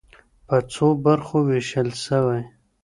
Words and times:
په 0.47 0.57
څو 0.73 0.87
برخو 1.05 1.37
وېشل 1.49 1.87
سوی. 2.05 2.41